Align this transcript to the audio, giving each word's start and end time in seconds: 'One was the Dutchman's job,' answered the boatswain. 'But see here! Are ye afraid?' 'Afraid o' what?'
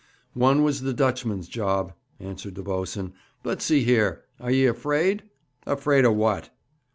'One 0.33 0.63
was 0.63 0.81
the 0.81 0.95
Dutchman's 0.95 1.47
job,' 1.47 1.93
answered 2.19 2.55
the 2.55 2.63
boatswain. 2.63 3.13
'But 3.43 3.61
see 3.61 3.83
here! 3.83 4.23
Are 4.39 4.49
ye 4.49 4.65
afraid?' 4.65 5.25
'Afraid 5.67 6.05
o' 6.05 6.11
what?' 6.11 6.49